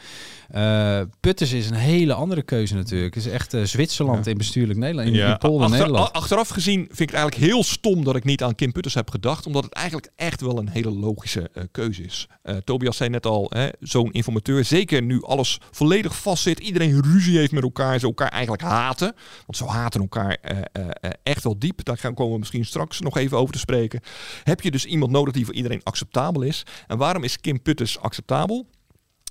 [1.20, 3.14] Putters is een hele andere keuze natuurlijk.
[3.14, 5.30] Het is echt Zwitserland in bestuurlijk Nederland, in, ja.
[5.30, 6.12] in Polen Nederland.
[6.12, 9.10] Achteraf gezien vind ik het eigenlijk heel stom dat ik niet aan Kim Putters heb
[9.10, 12.28] gedacht, omdat het eigenlijk echt wel een hele logische uh, keuze is.
[12.44, 17.52] Uh, Tobias zei net al, zo'n informateur, zeker nu alles volledig vastzit, iedereen ruzie heeft
[17.52, 19.14] met elkaar, ze elkaar eigenlijk haten.
[19.46, 20.73] Want ze haten elkaar uh,
[21.22, 21.84] echt wel diep.
[21.84, 24.00] Daar gaan komen we misschien straks nog even over te spreken.
[24.42, 26.62] Heb je dus iemand nodig die voor iedereen acceptabel is?
[26.86, 28.66] En waarom is Kim Putters acceptabel?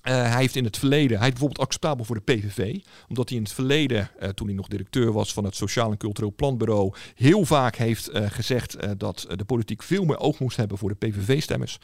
[0.04, 3.38] Uh, hij heeft in het verleden, hij is bijvoorbeeld acceptabel voor de PVV, omdat hij
[3.38, 6.94] in het verleden, uh, toen hij nog directeur was van het Sociaal en Cultureel Planbureau,
[7.16, 11.08] heel vaak heeft uh, gezegd dat de politiek veel meer oog moest hebben voor de
[11.08, 11.78] PVV-stemmers.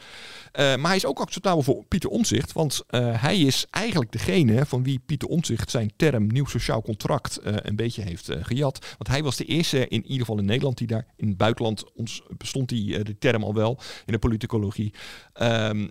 [0.52, 4.98] maar hij is ook acceptabel voor Pieter Omzicht, want hij is eigenlijk degene van wie
[5.06, 8.78] Pieter Omzicht zijn term nieuw sociaal contract een beetje heeft gejat.
[8.98, 11.92] Want hij was de eerste, in ieder geval in Nederland, die daar in het buitenland
[11.94, 14.92] ons bestond die de term al wel in de politicologie.
[15.42, 15.90] Um,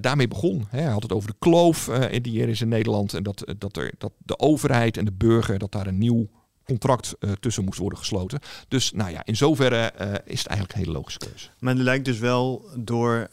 [0.00, 0.66] daarmee begon.
[0.68, 0.80] Hè.
[0.80, 3.14] Hij had het over de kloof uh, die er is in Nederland.
[3.14, 6.28] En dat, dat, er, dat de overheid en de burger, dat daar een nieuw
[6.64, 8.40] contract tussen moest worden gesloten.
[8.68, 9.92] Dus nou ja, in zoverre
[10.24, 11.48] is het eigenlijk een hele logische keuze.
[11.58, 13.28] Maar er lijkt dus wel door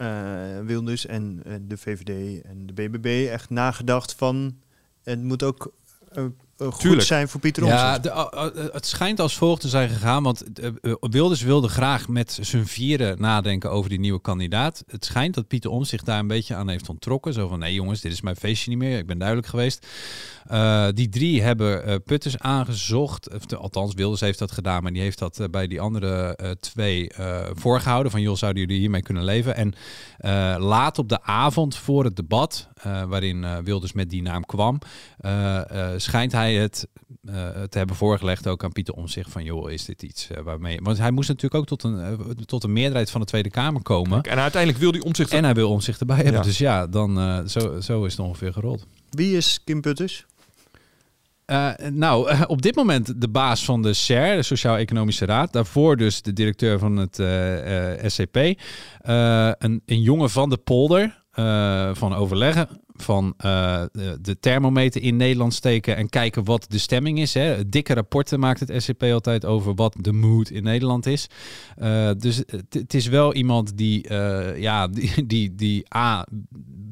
[0.65, 4.57] Wilders en de VVD en de BBB echt nagedacht van...
[5.03, 5.73] het moet ook
[6.59, 7.01] goed Tuurlijk.
[7.01, 10.23] zijn voor Pieter Ja, de, het schijnt als volgt te zijn gegaan.
[10.23, 10.43] Want
[10.99, 14.83] Wilders wilde graag met zijn vieren nadenken over die nieuwe kandidaat.
[14.87, 17.33] Het schijnt dat Pieter Omtzigt zich daar een beetje aan heeft ontrokken.
[17.33, 18.97] Zo van, nee jongens, dit is mijn feestje niet meer.
[18.97, 19.87] Ik ben duidelijk geweest.
[20.51, 23.33] Uh, die drie hebben uh, Putters aangezocht.
[23.33, 24.83] Of, althans, Wilders heeft dat gedaan.
[24.83, 27.11] Maar die heeft dat uh, bij die andere twee
[27.53, 28.11] voorgehouden.
[28.11, 29.55] Van, joh, zouden jullie hiermee kunnen leven?
[29.55, 29.73] En
[30.61, 32.67] laat op de avond voor het debat,
[33.07, 34.79] waarin Wilders met die naam kwam,
[35.97, 36.87] schijnt hij het
[37.69, 40.79] te hebben voorgelegd ook aan Pieter Omzicht van joh, is dit iets waarmee...
[40.83, 44.21] Want hij moest natuurlijk ook tot een, tot een meerderheid van de Tweede Kamer komen.
[44.21, 45.31] En uiteindelijk wil hij Omzicht...
[45.31, 46.33] En hij wil Omzicht erbij hebben.
[46.33, 46.41] Ja.
[46.41, 48.85] Dus ja, dan, zo, zo is het ongeveer gerold.
[49.09, 50.25] Wie is Kim Putters?
[51.49, 55.53] Uh, nou, uh, op dit moment de baas van de SER, de Sociaal-Economische Raad.
[55.53, 57.29] Daarvoor dus de directeur van het uh,
[58.05, 58.35] SCP.
[58.37, 61.23] Een, een, jongen van de polder,
[61.93, 62.69] van overleggen
[63.03, 63.83] van uh,
[64.21, 67.33] de thermometer in Nederland steken en kijken wat de stemming is.
[67.33, 67.69] Hè.
[67.69, 71.27] Dikke rapporten maakt het SCP altijd over wat de mood in Nederland is.
[71.77, 76.25] Uh, dus het is wel iemand die, uh, ja, die, die, die A,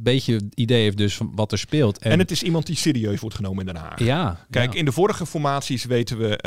[0.04, 1.98] beetje idee heeft dus van wat er speelt.
[1.98, 4.00] En, en, het is iemand die serieus wordt genomen in Den Haag.
[4.00, 4.46] Ja.
[4.50, 6.40] Kijk, in de vorige formaties weten we,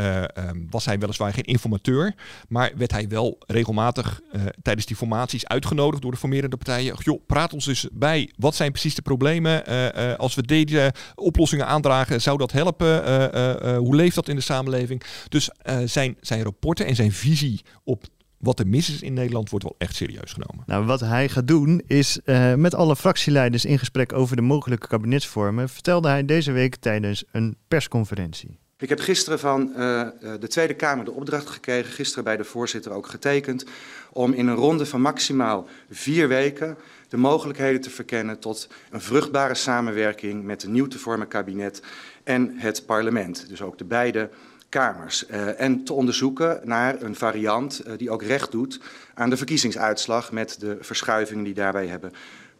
[0.48, 2.14] um, was hij weliswaar geen informateur,
[2.48, 4.20] maar werd hij wel regelmatig
[4.62, 6.96] tijdens die formaties uitgenodigd door de formerende partijen.
[6.98, 9.49] Joh, praat ons eens bij, wat zijn precies de problemen?
[9.50, 12.86] Uh, als we deze oplossingen aandragen, zou dat helpen?
[12.86, 15.02] Uh, hoe leeft dat in de samenleving?
[15.28, 15.50] Dus
[15.84, 18.04] zijn, zijn rapporten en zijn visie op
[18.40, 20.64] wat er mis is in Nederland wordt wel echt serieus genomen.
[20.66, 24.86] Nou, wat hij gaat doen is uh, met alle fractieleiders in gesprek over de mogelijke
[24.86, 28.58] kabinetsvormen, vertelde hij deze week tijdens een persconferentie.
[28.78, 30.08] Ik heb gisteren van uh,
[30.40, 33.64] de Tweede Kamer de opdracht gekregen, gisteren bij de voorzitter ook getekend,
[34.12, 36.76] om in een ronde van maximaal vier weken
[37.10, 41.82] de mogelijkheden te verkennen tot een vruchtbare samenwerking met een nieuw te vormen kabinet
[42.24, 43.48] en het parlement.
[43.48, 44.30] Dus ook de beide
[44.68, 45.24] kamers.
[45.28, 48.80] Uh, en te onderzoeken naar een variant uh, die ook recht doet
[49.14, 52.12] aan de verkiezingsuitslag met de verschuivingen die daarbij hebben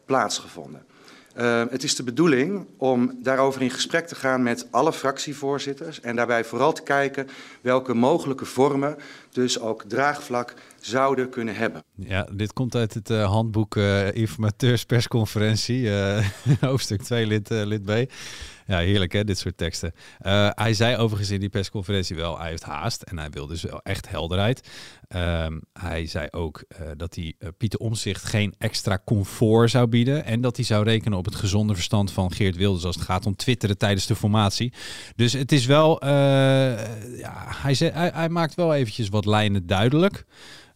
[0.04, 0.84] plaatsgevonden.
[1.38, 6.16] Uh, het is de bedoeling om daarover in gesprek te gaan met alle fractievoorzitters en
[6.16, 7.28] daarbij vooral te kijken
[7.60, 8.96] welke mogelijke vormen
[9.32, 11.82] dus ook draagvlak zouden kunnen hebben.
[11.94, 15.90] Ja, dit komt uit het uh, handboek uh, informateurspersconferentie,
[16.60, 18.12] hoofdstuk 2 lid, lid B.
[18.70, 19.92] Ja, heerlijk hè, dit soort teksten.
[20.26, 23.62] Uh, hij zei overigens in die persconferentie wel, hij heeft haast en hij wil dus
[23.62, 24.68] wel echt helderheid.
[25.16, 30.24] Um, hij zei ook uh, dat hij uh, Pieter Omzicht geen extra comfort zou bieden
[30.24, 33.26] en dat hij zou rekenen op het gezonde verstand van Geert Wilders als het gaat
[33.26, 34.72] om twitteren tijdens de formatie.
[35.16, 40.24] Dus het is wel, ja, hij, zei, hij, hij, maakt wel eventjes wat lijnen duidelijk.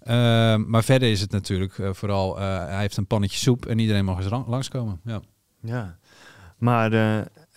[0.01, 4.17] Ehm, maar verder is het natuurlijk vooral, hij heeft een pannetje soep en iedereen mag
[4.19, 5.01] eens langskomen.
[5.05, 5.21] Ja.
[5.61, 5.99] ja,
[6.59, 6.91] maar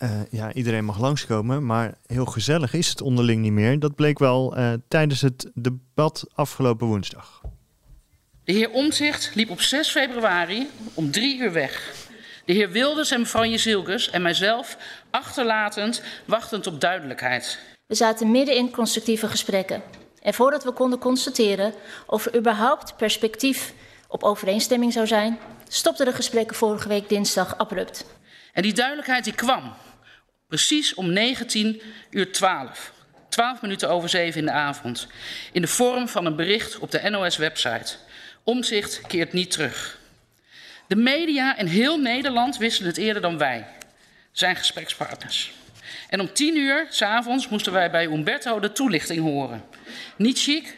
[0.02, 3.78] uh, ja, iedereen mag langskomen, maar heel gezellig is het onderling niet meer.
[3.78, 7.40] Dat bleek wel uh, tijdens het debat afgelopen woensdag.
[8.44, 11.92] De heer Omzicht liep op 6 februari om drie uur weg.
[12.44, 14.76] De heer Wilders en mevrouw Jezilgus en mijzelf
[15.10, 17.58] achterlatend, wachtend op duidelijkheid.
[17.86, 19.82] We zaten midden in constructieve gesprekken.
[20.22, 21.74] En voordat we konden constateren
[22.06, 23.72] of er überhaupt perspectief
[24.08, 28.04] op overeenstemming zou zijn, stopten de gesprekken vorige week dinsdag abrupt.
[28.52, 29.72] En die duidelijkheid die kwam
[30.48, 32.92] precies om 19 uur 12.
[33.28, 35.06] 12 minuten over 7 in de avond.
[35.52, 37.96] In de vorm van een bericht op de NOS-website.
[38.42, 39.98] Omzicht keert niet terug.
[40.86, 43.66] De media in heel Nederland wisten het eerder dan wij,
[44.32, 45.52] zijn gesprekspartners.
[46.08, 49.64] En om 10 uur s'avonds moesten wij bij Umberto de toelichting horen.
[50.16, 50.76] Niet chic,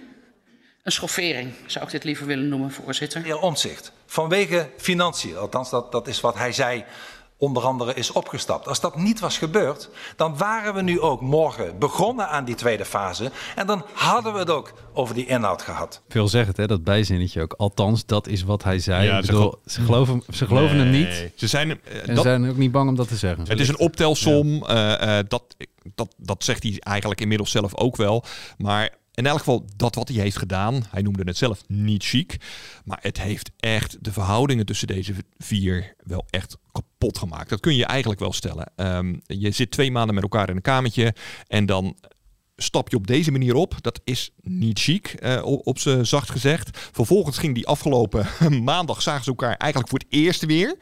[0.83, 3.23] een schoffering zou ik dit liever willen noemen, voorzitter.
[3.23, 6.85] Heer Omtzigt, vanwege financiën, althans dat, dat is wat hij zei
[7.41, 8.69] onder andere is opgestapt.
[8.69, 12.85] Als dat niet was gebeurd, dan waren we nu ook morgen begonnen aan die tweede
[12.85, 13.31] fase.
[13.57, 16.03] En dan hadden we het ook over die inhoud gehad.
[16.09, 17.55] Veel zeggen hè, dat bijzinnetje ook.
[17.57, 19.07] Althans, dat is wat hij zei.
[19.07, 19.33] Ja, ze
[19.67, 21.31] geloven, ze geloven hem niet.
[21.35, 23.45] Ze zijn, eh, en dat- zijn ook niet bang om dat te zeggen.
[23.49, 24.65] Het is een optelsom.
[24.67, 25.43] eh, eh, dat,
[25.95, 28.25] dat, dat zegt hij eigenlijk inmiddels zelf ook wel.
[28.59, 32.37] Maar in elk geval, dat wat hij heeft gedaan, hij noemde het zelf niet chic.
[32.85, 37.49] Maar het heeft echt de verhoudingen tussen deze vier wel echt kapot gemaakt.
[37.49, 38.73] Dat kun je eigenlijk wel stellen.
[38.77, 41.15] Ehm, je zit twee maanden met elkaar in een kamertje
[41.47, 41.97] en dan
[42.63, 43.75] stap je op deze manier op.
[43.81, 46.79] Dat is niet chic, eh, op, zacht gezegd.
[46.93, 48.27] Vervolgens ging die afgelopen
[48.65, 50.77] maandag zagen ze elkaar eigenlijk voor het eerst weer.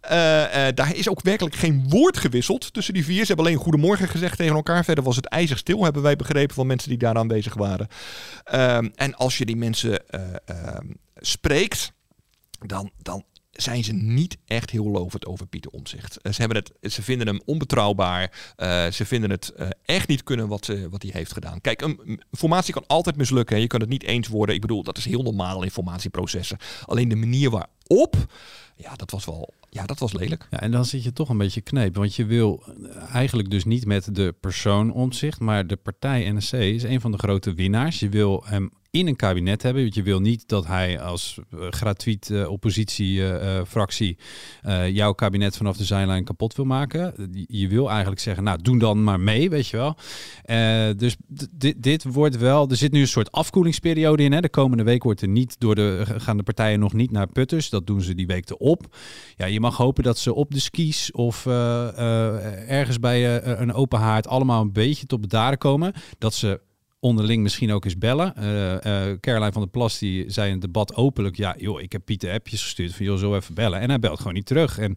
[0.00, 3.20] Eh, eh, daar is ook werkelijk geen woord gewisseld tussen die vier.
[3.20, 4.84] Ze hebben alleen goedemorgen gezegd tegen elkaar.
[4.84, 7.88] Verder was het ijzig stil, hebben wij begrepen van mensen die daar aanwezig waren.
[8.44, 11.92] Ehm, en als je die mensen eh, ehm, spreekt,
[12.66, 16.18] dan, dan zijn ze niet echt heel lovend over Pieter Omzicht.
[16.22, 18.52] Ze, hebben het, ze vinden hem onbetrouwbaar.
[18.56, 21.60] Eh, ze vinden het eh, echt niet kunnen wat, eh, wat hij heeft gedaan.
[21.60, 23.60] Kijk, een formatie kan altijd mislukken.
[23.60, 24.54] Je kan het niet eens worden.
[24.54, 26.58] Ik bedoel, dat is heel normaal in formatieprocessen.
[26.84, 28.16] Alleen de manier waarop,
[28.76, 30.46] ja, dat was wel, ja, dat was lelijk.
[30.50, 31.94] Ja, en dan zit je toch een beetje kneep.
[31.94, 32.64] Want je wil
[33.12, 37.18] eigenlijk dus niet met de persoon omzicht, maar de partij NSC is een van de
[37.18, 37.98] grote winnaars.
[37.98, 39.82] Je wil hem in een kabinet hebben.
[39.82, 44.18] Want je wil niet dat hij als eh, gratuit eh, oppositiefractie
[44.62, 47.14] eh, jouw kabinet vanaf de zijlijn kapot wil maken.
[47.48, 49.96] Je wil eigenlijk zeggen, nou, doe dan maar mee, weet je wel.
[50.96, 51.16] Dus
[51.76, 54.32] dit, wordt wel, er zit nu een soort afkoelingsperiode in.
[54.32, 54.40] Hè.
[54.40, 57.70] De komende week wordt er niet door de, gaan de partijen nog niet naar putters.
[57.70, 58.96] Dat doen ze die week erop.
[59.36, 64.26] Ja, je mag hopen dat ze op de skis of ergens bij een open haard
[64.26, 65.92] allemaal een beetje tot bedaren komen.
[66.18, 66.60] Dat ze
[67.02, 68.32] onderling misschien ook eens bellen.
[69.20, 71.36] Caroline van der Plas die zei in het debat openlijk...
[71.36, 73.06] ja, joh, ik heb Pieter appjes gestuurd van...
[73.06, 73.80] joh, zo even bellen.
[73.80, 74.78] En hij belt gewoon niet terug.
[74.78, 74.94] En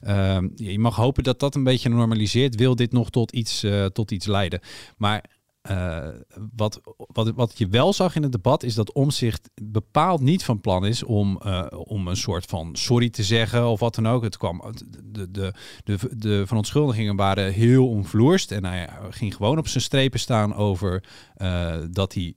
[0.00, 2.54] ehm, je mag hopen dat dat een beetje normaliseert.
[2.54, 4.60] Wil dit nog tot iets, eh, tot iets leiden?
[4.96, 5.24] Maar
[5.68, 6.08] eh,
[6.56, 10.60] wat, wat, wat je wel zag in het debat is dat Omzicht bepaald niet van
[10.60, 14.22] plan is om, eh, om een soort van sorry te zeggen of wat dan ook.
[14.22, 14.62] Het kwam,
[15.04, 15.52] de, de,
[15.84, 21.04] de, de verontschuldigingen waren heel omvloerst en hij ging gewoon op zijn strepen staan over
[21.34, 22.34] eh, dat hij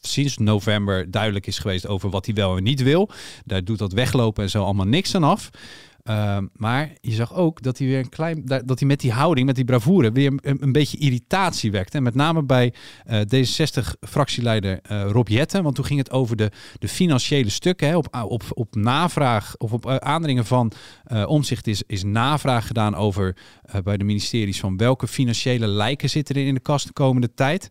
[0.00, 3.10] sinds november duidelijk is geweest over wat hij wel en niet wil.
[3.44, 5.50] Daar doet dat weglopen en zo allemaal niks aan af.
[6.02, 9.12] Ehm, maar je zag ook dat hij weer een klein, da- dat hij met die
[9.12, 11.96] houding, met die bravoure, weer een, een beetje irritatie wekte.
[11.96, 16.50] En met name bij eh, D66-fractieleider eh Rob Jetten, want toen ging het over de,
[16.78, 17.88] de financiële stukken.
[17.88, 20.72] Hè, op, op, op navraag of op eh, aandringen van
[21.26, 23.36] omzicht is, is navraag gedaan over
[23.82, 27.68] bij de ministeries van welke financiële lijken zitten er in de kast de komende tijd.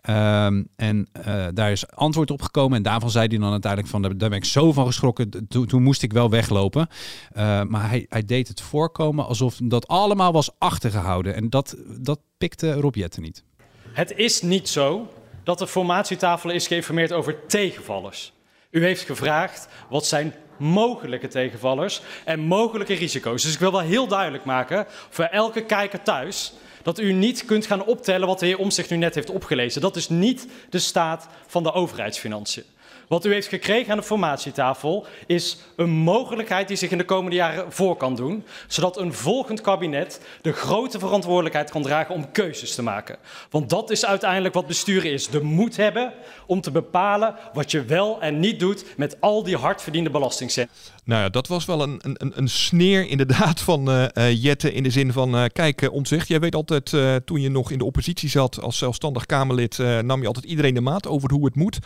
[0.00, 2.76] Ehm, en eh, daar is antwoord op gekomen.
[2.76, 5.48] En daarvan zei hij dan uiteindelijk van, daar ben ik zo van geschrokken.
[5.48, 6.88] Toen, moest ik wel weglopen.
[7.32, 11.34] Eh, maar hij, hij deed het voorkomen alsof dat allemaal was achtergehouden.
[11.34, 13.44] En dat, dat pikte Rob Jetten niet.
[13.92, 15.08] Het is niet zo
[15.42, 18.32] dat de formatietafel is geïnformeerd over tegenvallers.
[18.70, 23.42] U heeft gevraagd wat zijn mogelijke tegenvallers en mogelijke risico's.
[23.42, 27.66] Dus ik wil wel heel duidelijk maken voor elke kijker thuis dat u niet kunt
[27.66, 29.80] gaan optellen wat de heer Omtzigt nu net heeft opgelezen.
[29.80, 32.64] Dat is niet de staat van de overheidsfinanciën.
[33.10, 37.36] Wat u heeft gekregen aan de formatietafel is een mogelijkheid die zich in de komende
[37.36, 42.74] jaren voor kan doen, zodat een volgend kabinet de grote verantwoordelijkheid kan dragen om keuzes
[42.74, 43.16] te maken.
[43.50, 46.12] Want dat is uiteindelijk wat besturen is: de moed hebben
[46.46, 50.74] om te bepalen wat je wel en niet doet met al die hardverdiende belastingcenten.
[51.04, 54.82] Nou ja, dat was wel een, een, een sneer inderdaad van eh eh, Jette in
[54.82, 56.90] de zin van, eh, kijk uh, Omtzigt, jij weet altijd,
[57.24, 60.80] toen je nog in de oppositie zat als zelfstandig Kamerlid, nam je altijd iedereen de
[60.80, 61.78] maat over hoe het moet.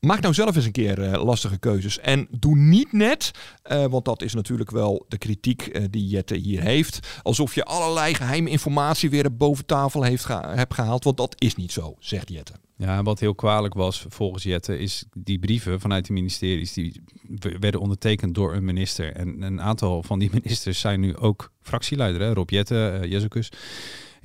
[0.00, 1.98] Maak nou zelf eens een keer eh, lastige keuzes.
[1.98, 3.30] En doe niet net,
[3.62, 7.20] eh, want dat is natuurlijk wel de kritiek eh, die Jette hier heeft.
[7.22, 11.04] Alsof je allerlei geheime informatie weer boven tafel heeft hebt gehaald.
[11.04, 12.52] Want dat is niet zo, zegt Jette.
[12.76, 17.02] Ja, wat heel kwalijk was volgens Jette, is die brieven vanuit de ministeries, die
[17.38, 19.12] werden ondertekend door een minister.
[19.12, 22.32] En een aantal van die ministers zijn nu ook fractieleider, hè?
[22.32, 23.48] Rob Jette, Jezus.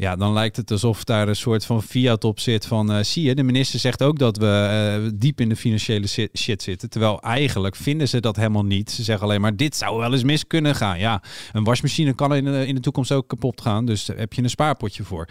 [0.01, 2.91] Ja, dan lijkt het alsof daar een soort van fiat op zit van...
[2.91, 6.61] Uh, zie je, de minister zegt ook dat we uh, diep in de financiële shit
[6.63, 6.89] zitten.
[6.89, 8.91] Terwijl eigenlijk vinden ze dat helemaal niet.
[8.91, 10.99] Ze zeggen alleen maar, dit zou wel eens mis kunnen gaan.
[10.99, 13.85] Ja, een wasmachine kan in de, in de toekomst ook kapot gaan.
[13.85, 15.27] Dus daar heb je een spaarpotje voor.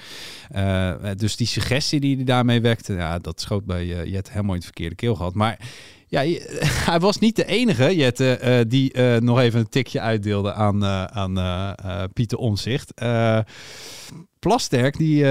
[0.56, 2.92] Uh, dus die suggestie die hij daarmee wekte...
[2.92, 5.34] Ja, dat schoot bij Jet helemaal in het verkeerde keel gehad.
[5.34, 5.58] Maar...
[6.06, 6.20] Ja,
[6.90, 11.02] hij was niet de enige, Jette, die nog even een tikje uitdeelde aan, uh,
[11.72, 12.92] aan Pieter Omzicht.
[14.40, 15.24] Plasterk, die,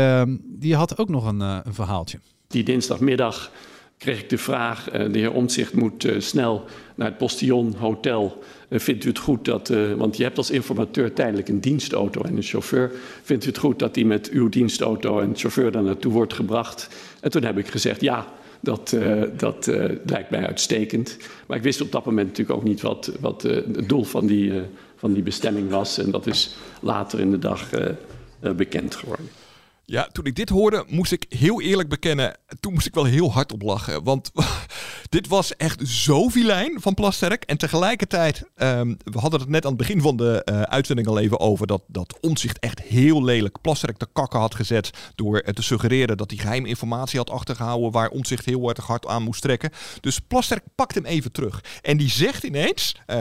[0.44, 2.20] die had ook nog een, een verhaaltje.
[2.48, 3.52] Die dinsdagmiddag
[3.98, 8.44] kreeg ik de vraag, de heer Omtzigt moet snel naar het Postillon Hotel.
[8.70, 12.44] vindt u het goed dat, want je hebt als informateur tijdelijk een dienstauto en een
[12.44, 12.92] chauffeur.
[13.24, 16.90] Vindt u het goed dat die met uw dienstauto en chauffeur daar naartoe wordt gebracht?
[17.22, 18.28] En toen heb ik gezegd, ja,
[18.60, 18.98] dat,
[19.38, 19.66] dat
[20.06, 21.18] lijkt mij uitstekend.
[21.46, 24.54] Maar ik wist op dat moment natuurlijk ook niet wat, wat het doel van die,
[24.96, 25.98] van die bestemming was.
[25.98, 27.70] En dat is later in de dag
[28.40, 29.30] bekend geworden.
[29.92, 33.32] Ja, toen ik dit hoorde, moest ik heel eerlijk bekennen, toen moest ik wel heel
[33.32, 34.04] hard op lachen.
[34.04, 34.32] Want
[35.10, 37.44] dit was echt zo vilijn van Plasterk.
[37.44, 41.20] En tegelijkertijd, um, we hadden het net aan het begin van de uh, uitzending al
[41.20, 44.90] even over dat, dat Omzicht echt heel lelijk Plasterk de kakken had gezet.
[45.16, 49.24] Door te suggereren dat hij geheime informatie had achtergehouden waar Omzicht heel erg hard aan
[49.24, 49.72] moest trekken.
[50.00, 51.64] Dus Plasterk pakt hem even terug.
[51.82, 53.16] En die zegt ineens, uh,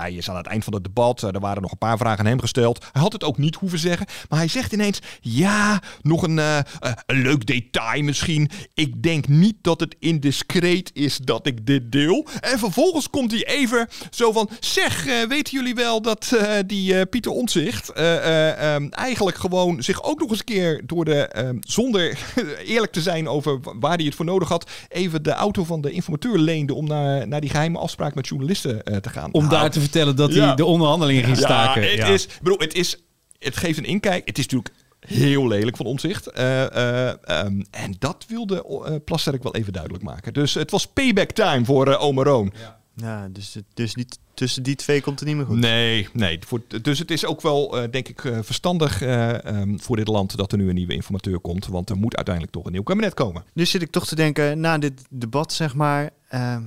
[0.00, 2.30] hij is aan het eind van het debat, er waren nog een paar vragen aan
[2.30, 2.84] hem gesteld.
[2.92, 6.58] Hij had het ook niet hoeven zeggen, maar hij zegt ineens, ja, nog een, uh,
[7.06, 8.50] een leuk detail misschien.
[8.74, 12.26] Ik denk niet dat het indiscreet is dat ik dit deel.
[12.40, 17.06] En vervolgens komt hij even zo van: Zeg, uh, weten jullie wel dat uh, die
[17.06, 22.18] Pieter Ontzicht um, eigenlijk gewoon zich ook nog eens een keer door de, ehm, zonder
[22.64, 25.90] eerlijk te zijn over waar hij het voor nodig had, even de auto van de
[25.90, 29.32] informateur leende om naar, naar die geheime afspraak met journalisten te gaan.
[29.32, 31.82] Om daar te vertellen dat hij de onderhandelingen ging staken.
[31.82, 32.06] Ja, het, ja.
[32.06, 32.96] Is, bedoel, het is.
[33.38, 34.28] Het geeft een inkijk.
[34.28, 34.74] Het is natuurlijk
[35.06, 36.38] heel lelijk van omzicht.
[36.38, 40.32] Uh, uh, um, en dat wilde uh, Plasterk wel even duidelijk maken.
[40.32, 42.52] Dus het was payback time voor Omeroon.
[42.60, 45.56] Ja, ja dus, dus niet, tussen die twee komt het niet meer goed.
[45.56, 46.38] Nee, nee.
[46.46, 49.02] Voor, dus het is ook wel, denk ik, verstandig
[49.46, 51.66] um, voor dit land dat er nu een nieuwe informateur komt.
[51.66, 53.44] Want er moet uiteindelijk toch een nieuw kabinet komen.
[53.54, 56.62] Dus zit ik toch te denken, na dit debat, zeg maar ehm,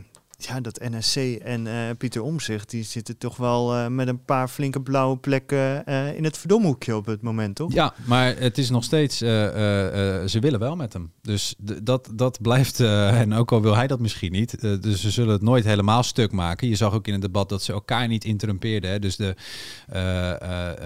[0.45, 4.47] ja, dat NSC en uh, Pieter Omzicht, die zitten toch wel uh, met een paar
[4.47, 7.73] flinke blauwe plekken uh, in het verdomhoekje op het moment, toch?
[7.73, 11.11] Ja, maar het is nog steeds, ze willen wel met hem.
[11.21, 12.79] Dus dat, dat blijft,
[13.23, 16.31] en ook al wil hij dat misschien niet, dus ze zullen het nooit helemaal stuk
[16.31, 16.67] maken.
[16.67, 18.89] Je zag ook in het debat dat ze elkaar niet interrumpeerden.
[18.89, 18.99] Hè?
[18.99, 19.35] Dus de,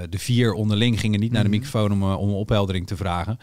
[0.09, 3.37] de vier onderling gingen niet naar de microfoon om, om opheldering te vragen.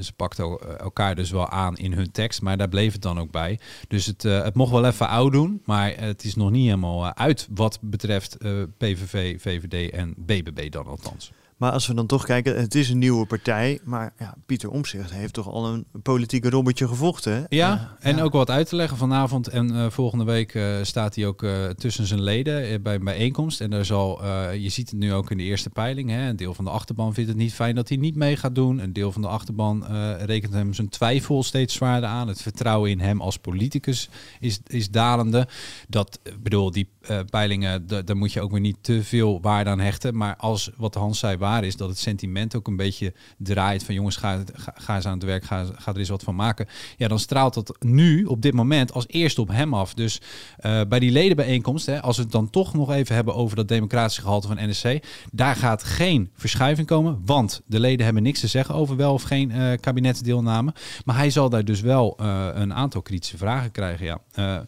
[0.00, 3.30] ze pakten elkaar dus wel aan in hun tekst, maar daar bleef het dan ook
[3.30, 3.58] bij.
[3.88, 5.62] Dus het, het mocht wel even oud doen.
[5.64, 10.70] Maar het is nog niet helemaal eh, uit wat betreft uh, PVV, VVD en BBB
[10.70, 11.32] dan althans.
[11.56, 13.80] Maar als we dan toch kijken, het is een nieuwe partij.
[13.84, 17.46] Maar ja, Pieter Omtzigt heeft toch al een politieke robbertje gevochten.
[17.48, 18.22] Ja, uh, en ja.
[18.22, 18.96] ook wat uit te leggen.
[18.96, 23.60] Vanavond en uh, volgende week uh, staat hij ook tussen zijn leden bij een bijeenkomst.
[23.60, 26.10] En daar zal, je ziet het nu ook in de eerste peiling.
[26.10, 28.54] Hè, een deel van de achterban vindt het niet fijn dat hij niet mee gaat
[28.54, 28.78] doen.
[28.78, 29.84] Een deel van de achterban
[30.16, 32.28] rekent hem zijn twijfel steeds zwaarder aan.
[32.28, 34.08] Het vertrouwen in hem als politicus
[34.40, 35.48] is, is dalende.
[35.88, 36.88] Dat bedoel, die
[37.30, 40.16] peilingen, daar moet je ook weer niet te veel waarde aan hechten.
[40.16, 43.94] Maar als wat Hans zei waar is, dat het sentiment ook een beetje draait van
[43.94, 46.66] jongens, ga, ga, eens aan het werk, ga, ga er eens wat van maken.
[46.96, 49.94] Ja, dan straalt dat nu op dit moment als eerste op hem af.
[49.94, 50.20] Dus
[50.60, 53.68] uh, bij die ledenbijeenkomst, hè, als we het dan toch nog even hebben over dat
[53.68, 54.98] democratische gehalte van NSC,
[55.32, 59.22] daar gaat geen verschuiving komen, want de leden hebben niks te zeggen over wel of
[59.22, 60.74] geen uh, kabinetsdeelname.
[61.04, 62.14] Maar hij zal daar dus wel
[62.54, 64.64] een aantal kritische vragen krijgen, ja.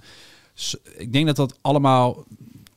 [0.96, 2.24] Ik denk dat dat allemaal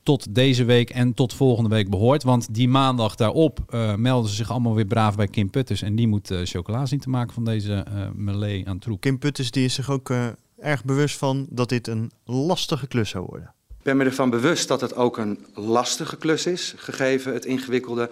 [0.02, 2.22] tot deze week en tot volgende week behoort.
[2.22, 5.82] Want die maandag daarop uh, melden ze zich allemaal weer braaf bij Kim Putters.
[5.82, 9.00] En die moet uh, chocola zien te maken van deze uh, melee aan troep.
[9.00, 10.12] Kim Putters die is zich ook
[10.58, 13.54] erg bewust van dat dit een lastige klus zou worden.
[13.82, 18.10] Ik ben me ervan bewust dat het ook een lastige klus is, gegeven het ingewikkelde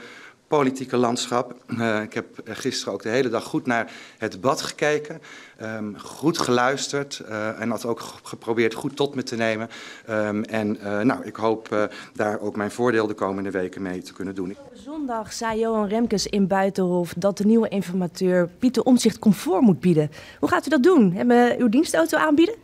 [0.51, 1.55] politieke landschap.
[1.67, 5.21] Uh, ik heb gisteren ook de hele dag goed naar het debat gekeken,
[5.63, 9.69] um, goed geluisterd uh, en had ook geprobeerd goed tot me te nemen.
[10.11, 14.13] Um, en uh, nou, ik hoop daar ook mijn voordeel de komende weken mee te
[14.13, 14.57] kunnen doen.
[14.73, 20.11] Zondag zei Johan Remkes in Buitenhof dat de nieuwe informateur Pieter Omtzigt comfort moet bieden.
[20.39, 21.13] Hoe gaat u dat doen?
[21.13, 22.55] Hebben uw dienstauto aanbieden?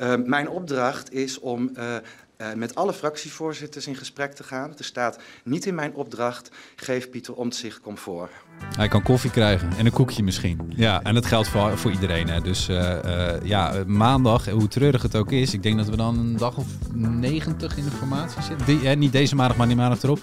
[0.00, 1.96] uh, mijn opdracht is om uh,
[2.38, 4.72] uh, met alle fractievoorzitters in gesprek te gaan.
[4.78, 8.30] Er staat niet in mijn opdracht, geef Pieter Omtzigt comfort.
[8.76, 10.72] Hij kan koffie krijgen en een koekje misschien.
[10.76, 12.28] Ja, en dat geldt voor, voor iedereen.
[12.28, 12.40] Hè.
[12.40, 16.18] Dus uh, uh, ja, maandag, hoe treurig het ook is, ik denk dat we dan
[16.18, 18.66] een dag of 90 in de formatie zitten.
[18.66, 20.20] Die, hè, niet deze maandag, maar die maandag erop.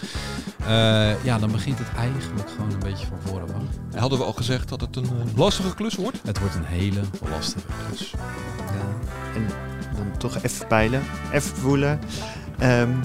[1.24, 4.00] ja, dan begint het eigenlijk gewoon een beetje van voren af.
[4.00, 6.18] Hadden we al gezegd dat het een lastige klus wordt?
[6.24, 8.14] Het wordt een hele lastige klus.
[8.58, 12.00] Ja, en dan toch even peilen, even voelen.
[12.62, 13.00] Um,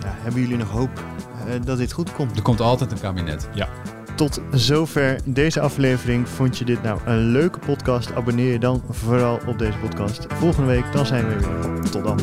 [0.00, 1.04] ja, hebben jullie nog hoop
[1.46, 2.36] uh, dat dit goed komt?
[2.36, 3.48] Er komt altijd een kabinet.
[3.54, 3.68] Ja.
[4.16, 6.28] Tot zover deze aflevering.
[6.28, 8.14] Vond je dit nou een leuke podcast?
[8.14, 10.26] Abonneer je dan vooral op deze podcast.
[10.28, 11.90] Volgende week dan zijn we weer.
[11.90, 12.20] Tot dan.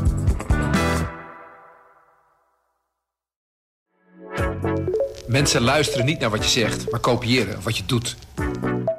[5.28, 8.18] Mensen luisteren niet naar wat je zegt, maar kopiëren wat je doet.